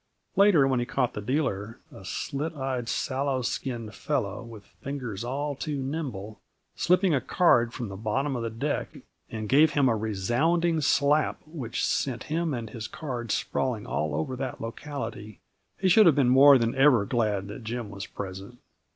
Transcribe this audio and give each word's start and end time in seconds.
Later, 0.35 0.67
when 0.67 0.79
he 0.79 0.85
caught 0.87 1.13
the 1.13 1.21
dealer, 1.21 1.79
a 1.91 2.03
slit 2.03 2.55
eyed, 2.55 2.89
sallow 2.89 3.43
skinned 3.43 3.93
fellow 3.93 4.41
with 4.41 4.63
fingers 4.65 5.23
all 5.23 5.53
too 5.53 5.77
nimble, 5.77 6.41
slipping 6.75 7.13
a 7.13 7.21
card 7.21 7.71
from 7.71 7.89
the 7.89 7.95
bottom 7.95 8.35
of 8.35 8.41
the 8.41 8.49
deck, 8.49 8.97
and 9.29 9.47
gave 9.47 9.73
him 9.73 9.87
a 9.87 9.95
resounding 9.95 10.81
slap 10.81 11.39
which 11.45 11.85
sent 11.85 12.23
him 12.33 12.51
and 12.51 12.71
his 12.71 12.87
cards 12.87 13.35
sprawling 13.35 13.85
all 13.85 14.15
over 14.15 14.35
that 14.35 14.59
locality, 14.59 15.39
he 15.77 15.87
should 15.87 16.07
have 16.07 16.15
been 16.15 16.29
more 16.29 16.57
than 16.57 16.73
ever 16.73 17.05
glad 17.05 17.47
that 17.47 17.63
Jim 17.63 17.91
was 17.91 18.07
present. 18.07 18.57